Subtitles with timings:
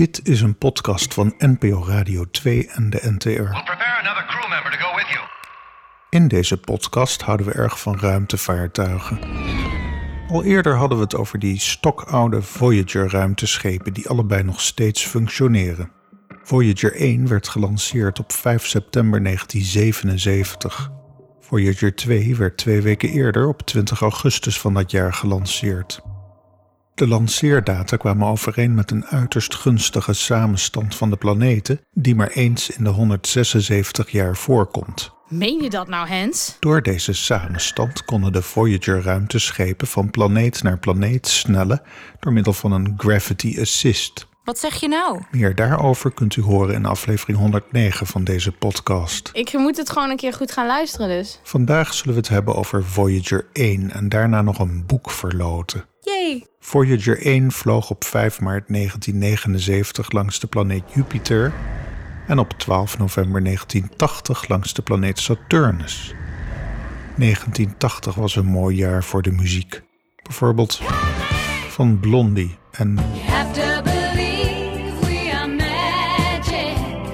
[0.00, 3.28] Dit is een podcast van NPO Radio 2 en de NTR.
[3.28, 5.26] Prepare another crew member to go with you.
[6.10, 9.18] In deze podcast houden we erg van ruimtevaartuigen.
[10.28, 15.90] Al eerder hadden we het over die stokoude Voyager-ruimteschepen die allebei nog steeds functioneren.
[16.42, 20.90] Voyager 1 werd gelanceerd op 5 september 1977.
[21.40, 26.02] Voyager 2 werd twee weken eerder op 20 augustus van dat jaar gelanceerd.
[26.94, 32.70] De lanceerdata kwamen overeen met een uiterst gunstige samenstand van de planeten, die maar eens
[32.70, 35.12] in de 176 jaar voorkomt.
[35.28, 36.56] Meen je dat nou, Hens?
[36.60, 41.82] Door deze samenstand konden de Voyager-ruimteschepen van planeet naar planeet snellen
[42.20, 44.28] door middel van een gravity assist.
[44.44, 45.22] Wat zeg je nou?
[45.30, 49.30] Meer daarover kunt u horen in aflevering 109 van deze podcast.
[49.32, 51.40] Ik moet het gewoon een keer goed gaan luisteren dus.
[51.42, 55.84] Vandaag zullen we het hebben over Voyager 1 en daarna nog een boek verloten.
[56.60, 61.52] Voyager 1 vloog op 5 maart 1979 langs de planeet Jupiter
[62.26, 66.14] en op 12 november 1980 langs de planeet Saturnus.
[67.16, 69.82] 1980 was een mooi jaar voor de muziek.
[70.22, 70.80] Bijvoorbeeld
[71.68, 72.98] van Blondie en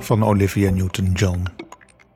[0.00, 1.42] van Olivia Newton-John.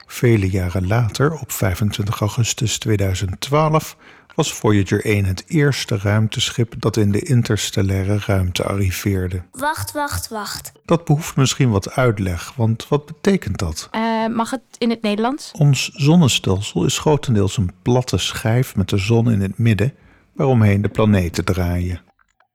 [0.07, 3.97] Vele jaren later, op 25 augustus 2012,
[4.35, 9.43] was Voyager 1 het eerste ruimteschip dat in de interstellaire ruimte arriveerde.
[9.53, 10.73] Wacht, wacht, wacht.
[10.85, 13.89] Dat behoeft misschien wat uitleg, want wat betekent dat?
[13.91, 15.53] Eh, mag het in het Nederlands?
[15.59, 19.93] Ons zonnestelsel is grotendeels een platte schijf met de zon in het midden,
[20.33, 22.01] waaromheen de planeten draaien.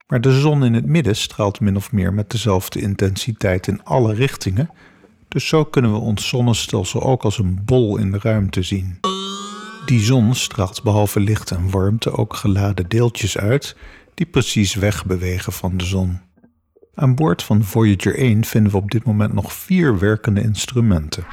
[0.07, 4.13] Maar de zon in het midden straalt min of meer met dezelfde intensiteit in alle
[4.13, 4.69] richtingen,
[5.27, 8.99] dus zo kunnen we ons zonnestelsel ook als een bol in de ruimte zien.
[9.85, 13.75] Die zon straalt behalve licht en warmte ook geladen deeltjes uit
[14.13, 16.19] die precies wegbewegen van de zon.
[16.93, 21.25] Aan boord van Voyager 1 vinden we op dit moment nog vier werkende instrumenten: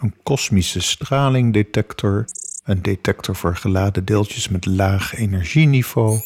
[0.00, 2.24] een kosmische stralingdetector,
[2.64, 6.20] een detector voor geladen deeltjes met laag energieniveau,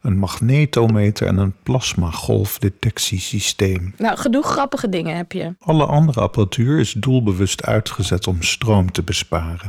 [0.00, 3.94] een magnetometer en een plasmagolfdetectiesysteem.
[3.96, 5.54] Nou, genoeg grappige dingen heb je.
[5.58, 9.66] Alle andere apparatuur is doelbewust uitgezet om stroom te besparen.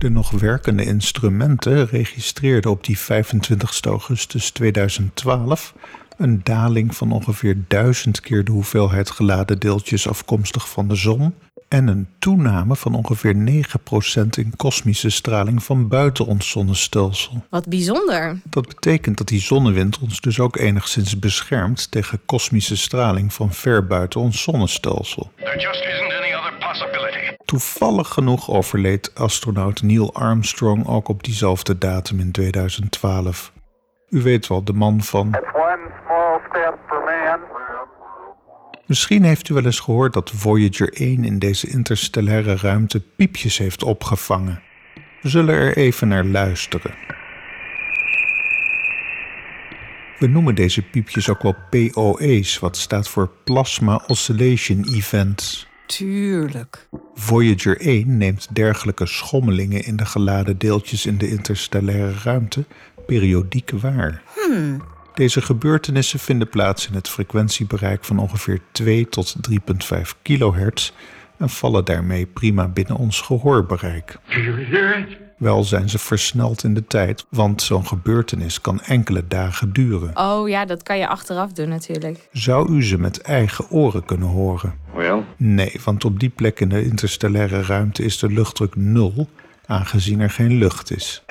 [0.00, 5.74] De nog werkende instrumenten registreerden op die 25 augustus 2012
[6.16, 11.34] een daling van ongeveer duizend keer de hoeveelheid geladen deeltjes afkomstig van de zon
[11.68, 17.44] en een toename van ongeveer 9% in kosmische straling van buiten ons zonnestelsel.
[17.50, 18.40] Wat bijzonder.
[18.44, 23.86] Dat betekent dat die zonnewind ons dus ook enigszins beschermt tegen kosmische straling van ver
[23.86, 25.30] buiten ons zonnestelsel.
[25.36, 26.09] There just isn't.
[27.44, 33.52] Toevallig genoeg overleed astronaut Neil Armstrong ook op diezelfde datum in 2012.
[34.08, 35.36] U weet wel, de man van.
[38.86, 43.82] Misschien heeft u wel eens gehoord dat Voyager 1 in deze interstellaire ruimte piepjes heeft
[43.82, 44.62] opgevangen.
[45.22, 46.94] We zullen er even naar luisteren.
[50.18, 55.69] We noemen deze piepjes ook wel POE's, wat staat voor Plasma Oscillation Events.
[55.96, 56.88] Tuurlijk.
[57.14, 62.64] Voyager 1 neemt dergelijke schommelingen in de geladen deeltjes in de interstellaire ruimte
[63.06, 64.22] periodiek waar.
[65.14, 70.92] Deze gebeurtenissen vinden plaats in het frequentiebereik van ongeveer 2 tot 3,5 kilohertz
[71.40, 74.16] en vallen daarmee prima binnen ons gehoorbereik.
[75.38, 80.16] Wel zijn ze versneld in de tijd, want zo'n gebeurtenis kan enkele dagen duren.
[80.16, 82.28] Oh ja, dat kan je achteraf doen natuurlijk.
[82.32, 84.74] Zou u ze met eigen oren kunnen horen?
[84.94, 89.28] Well, Nee, want op die plek in de interstellaire ruimte is de luchtdruk nul,
[89.66, 91.22] aangezien er geen lucht is.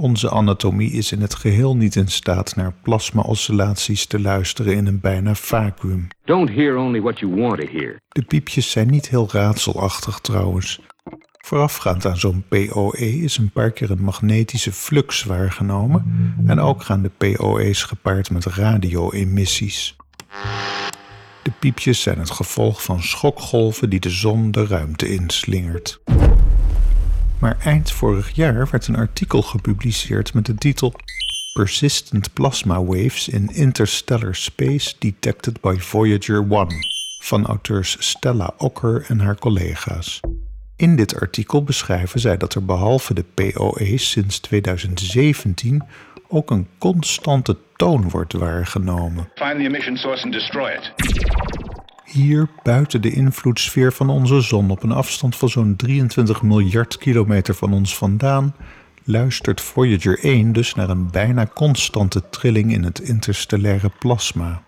[0.00, 5.00] Onze anatomie is in het geheel niet in staat naar plasma-oscillaties te luisteren in een
[5.00, 6.08] bijna vacuüm.
[6.24, 8.00] Don't hear only what you want to hear.
[8.08, 10.80] De piepjes zijn niet heel raadselachtig trouwens.
[11.38, 17.02] Voorafgaand aan zo'n POE is een paar keer een magnetische flux waargenomen en ook gaan
[17.02, 19.96] de POE's gepaard met radio-emissies.
[21.42, 26.00] De piepjes zijn het gevolg van schokgolven die de zon de ruimte inslingert.
[27.40, 30.94] Maar eind vorig jaar werd een artikel gepubliceerd met de titel
[31.52, 36.66] Persistent Plasma Waves in Interstellar Space Detected by Voyager 1
[37.22, 40.20] van auteurs Stella Ocker en haar collega's.
[40.76, 45.82] In dit artikel beschrijven zij dat er behalve de POE's sinds 2017
[46.28, 49.30] ook een constante toon wordt waargenomen.
[49.34, 51.69] find the emission source and destroy it.
[52.04, 57.54] Hier buiten de invloedssfeer van onze zon op een afstand van zo'n 23 miljard kilometer
[57.54, 58.54] van ons vandaan
[59.04, 64.62] luistert Voyager 1 dus naar een bijna constante trilling in het interstellaire plasma.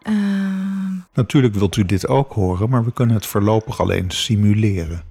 [1.15, 5.03] Natuurlijk wilt u dit ook horen, maar we kunnen het voorlopig alleen simuleren.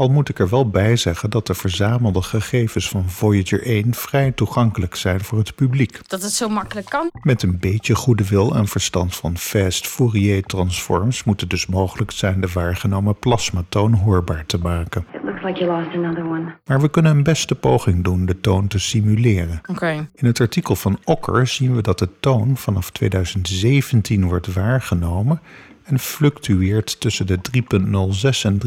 [0.00, 4.32] Al moet ik er wel bij zeggen dat de verzamelde gegevens van Voyager 1 vrij
[4.32, 6.08] toegankelijk zijn voor het publiek.
[6.08, 7.10] Dat het zo makkelijk kan.
[7.22, 12.10] Met een beetje goede wil en verstand van fast Fourier transforms moet het dus mogelijk
[12.10, 15.06] zijn de waargenomen plasmatoon hoorbaar te maken.
[15.12, 16.54] It looks like you lost another one.
[16.64, 19.60] Maar we kunnen een beste poging doen de toon te simuleren.
[19.66, 20.08] Oké.
[20.14, 25.40] In het artikel van Okker zien we dat de toon vanaf 2017 wordt waargenomen
[25.90, 28.60] en fluctueert tussen de 3.06 en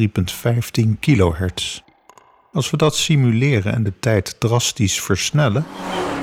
[0.95, 1.81] 3.15 kilohertz.
[2.51, 5.65] Als we dat simuleren en de tijd drastisch versnellen,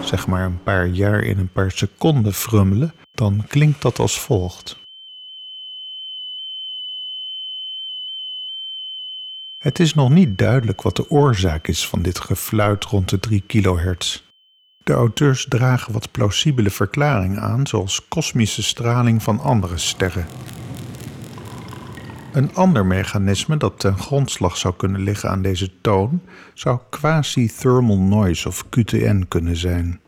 [0.04, 4.78] zeg maar een paar jaar in een paar seconden frummelen, dan klinkt dat als volgt.
[9.58, 13.42] Het is nog niet duidelijk wat de oorzaak is van dit gefluit rond de 3
[13.46, 14.22] kilohertz.
[14.84, 20.26] De auteurs dragen wat plausibele verklaringen aan, zoals kosmische straling van andere sterren.
[22.32, 26.20] Een ander mechanisme dat ten grondslag zou kunnen liggen aan deze toon
[26.54, 30.00] zou quasi-thermal noise of QTN kunnen zijn.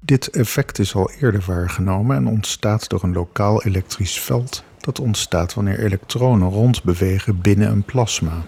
[0.00, 5.54] Dit effect is al eerder waargenomen en ontstaat door een lokaal elektrisch veld dat ontstaat
[5.54, 8.42] wanneer elektronen rondbewegen binnen een plasma.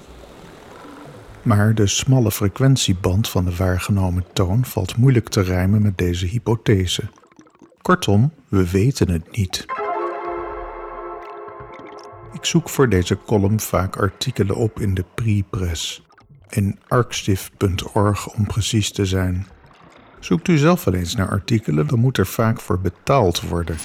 [1.43, 7.03] Maar de smalle frequentieband van de waargenomen toon valt moeilijk te rijmen met deze hypothese.
[7.83, 9.65] Kortom, we weten het niet.
[12.47, 16.03] Zoek voor deze column vaak artikelen op in de pre-press.
[16.49, 19.47] In arcstif.org om precies te zijn.
[20.21, 23.77] Zoekt u zelf wel eens naar artikelen, dan moet er vaak voor betaald worden.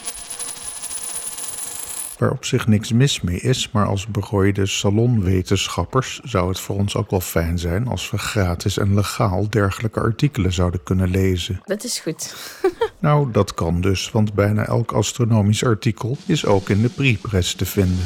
[2.17, 6.95] Waar op zich niks mis mee is, maar als berooide salonwetenschappers zou het voor ons
[6.95, 11.61] ook wel fijn zijn als we gratis en legaal dergelijke artikelen zouden kunnen lezen.
[11.65, 12.35] Dat is goed.
[12.99, 17.65] Nou, dat kan dus, want bijna elk astronomisch artikel is ook in de prepress te
[17.65, 18.05] vinden.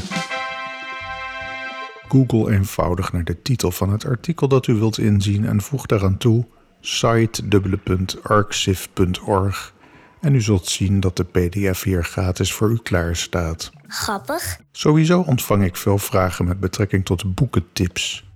[2.09, 6.17] Google eenvoudig naar de titel van het artikel dat u wilt inzien en voeg daaraan
[6.17, 6.45] toe
[6.81, 9.73] site.arxiv.org
[10.21, 13.71] en u zult zien dat de PDF hier gratis voor u klaar staat.
[13.87, 14.59] Grappig.
[14.71, 18.29] Sowieso ontvang ik veel vragen met betrekking tot boekentips.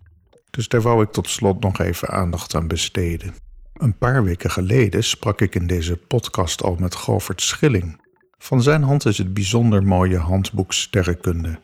[0.50, 3.36] Dus daar wou ik tot slot nog even aandacht aan besteden.
[3.74, 8.02] Een paar weken geleden sprak ik in deze podcast al met Govert Schilling.
[8.38, 11.60] Van zijn hand is het bijzonder mooie handboek Sterrenkunde.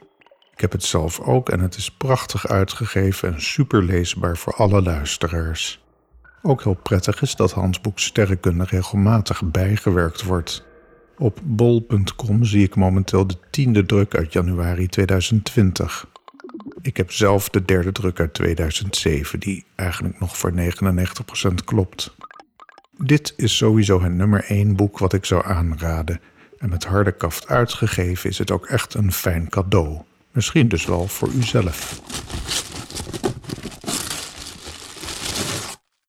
[0.55, 4.81] Ik heb het zelf ook en het is prachtig uitgegeven en super leesbaar voor alle
[4.81, 5.83] luisteraars.
[6.41, 10.65] Ook heel prettig is dat handboek Sterrenkunde regelmatig bijgewerkt wordt.
[11.17, 16.07] Op bol.com zie ik momenteel de tiende druk uit januari 2020.
[16.81, 22.15] Ik heb zelf de derde druk uit 2007, die eigenlijk nog voor 99% klopt.
[22.97, 26.21] Dit is sowieso het nummer 1 boek wat ik zou aanraden.
[26.57, 30.01] En met harde kaft uitgegeven is het ook echt een fijn cadeau.
[30.35, 32.01] Misschien dus wel voor uzelf.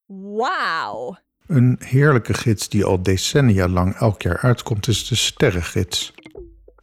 [0.05, 1.17] Wauw.
[1.47, 6.13] Een heerlijke gids die al decennia lang elk jaar uitkomt is de Sterrengids.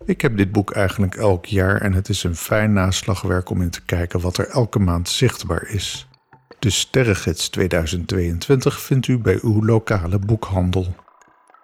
[0.05, 3.71] Ik heb dit boek eigenlijk elk jaar en het is een fijn naslagwerk om in
[3.71, 6.09] te kijken wat er elke maand zichtbaar is.
[6.59, 10.95] De Sterrengids 2022 vindt u bij uw lokale boekhandel.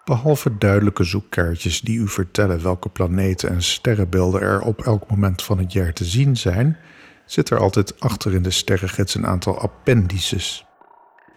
[0.05, 5.57] Behalve duidelijke zoekkaartjes die u vertellen welke planeten en sterrenbeelden er op elk moment van
[5.57, 6.77] het jaar te zien zijn,
[7.25, 10.65] zit er altijd achter in de Sterrengids een aantal appendices.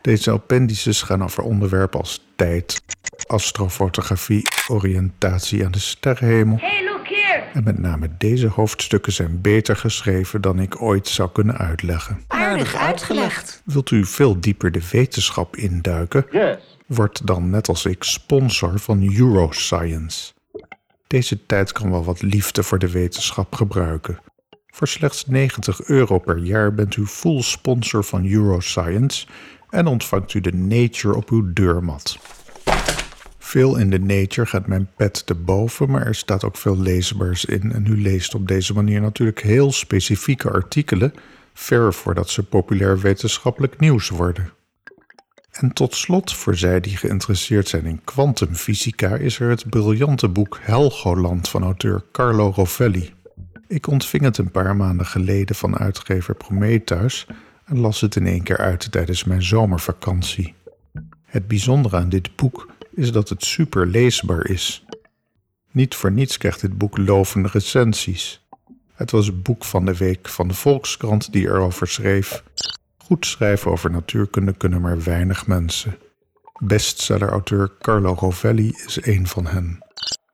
[0.02, 2.82] Deze appendices gaan over onderwerpen als tijd,
[3.26, 6.58] astrofotografie, oriëntatie aan de sterrenhemel.
[7.52, 12.20] En met name deze hoofdstukken zijn beter geschreven dan ik ooit zou kunnen uitleggen.
[12.26, 13.62] Aardig uitgelegd.
[13.64, 16.26] Wilt u veel dieper de wetenschap induiken?
[16.30, 16.78] Yes.
[16.86, 20.32] Word dan net als ik sponsor van Euroscience.
[21.06, 24.18] Deze tijd kan wel wat liefde voor de wetenschap gebruiken.
[24.66, 29.26] Voor slechts 90 euro per jaar bent u full sponsor van Euroscience
[29.70, 32.18] en ontvangt u de Nature op uw deurmat.
[33.54, 37.44] Veel in de Nature gaat mijn pet te boven, maar er staat ook veel leesbaars
[37.44, 41.14] in en u leest op deze manier natuurlijk heel specifieke artikelen,
[41.52, 44.50] ver voordat ze populair wetenschappelijk nieuws worden.
[45.50, 50.58] En tot slot, voor zij die geïnteresseerd zijn in kwantumfysica, is er het briljante boek
[50.60, 53.12] Helgoland van auteur Carlo Rovelli.
[53.68, 57.26] Ik ontving het een paar maanden geleden van uitgever Prometheus
[57.64, 60.54] en las het in één keer uit tijdens mijn zomervakantie.
[61.24, 64.84] Het bijzondere aan dit boek is dat het super leesbaar is.
[65.70, 68.46] Niet voor niets krijgt dit boek lovende recensies.
[68.94, 72.42] Het was het boek van de week van de Volkskrant die erover schreef.
[72.96, 75.98] Goed schrijven over natuurkunde kunnen maar weinig mensen.
[76.58, 79.78] Bestsellerauteur Carlo Rovelli is een van hen.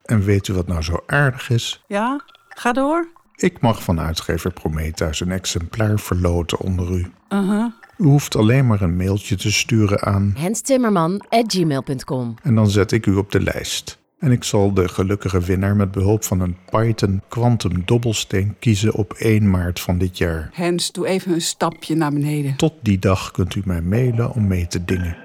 [0.05, 1.85] En weet u wat nou zo aardig is?
[1.87, 3.09] Ja, ga door.
[3.37, 7.12] Ik mag van uitgever Prometheus een exemplaar verloten onder u.
[7.29, 7.73] Uh-huh.
[8.00, 13.14] U hoeft alleen maar een mailtje te sturen aan henstimmerman.gmail.com en dan zet ik u
[13.14, 13.99] op de lijst.
[14.19, 19.12] En ik zal de gelukkige winnaar met behulp van een Python Quantum dobbelsteen kiezen op
[19.12, 20.50] 1 maart van dit jaar.
[20.52, 22.57] Hens, doe even een stapje naar beneden.
[22.57, 25.16] Tot die dag kunt u mij mailen om mee te dingen.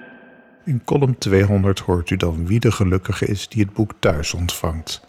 [0.66, 5.02] In column 200 hoort u dan wie de gelukkige is die het boek thuis ontvangt.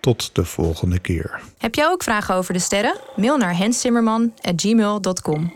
[0.00, 1.40] Tot de volgende keer.
[1.58, 2.96] Heb jij ook vragen over de sterren?
[3.16, 5.52] Mail naar hensimmerman.gmail.com.